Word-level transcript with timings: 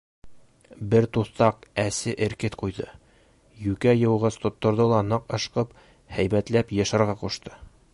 Бер 0.93 1.07
туҫтаҡ 1.17 1.67
әсе 1.83 2.15
эркет 2.27 2.57
ҡуйҙы, 2.63 2.87
йүкә 3.67 3.95
йыуғыс 4.03 4.41
тотторҙо 4.47 4.89
ла 4.95 5.07
ныҡ 5.13 5.33
ышҡып, 5.41 5.81
һәйбәтләп 6.19 6.77
йышырға 6.81 7.19
ҡушты. 7.25 7.59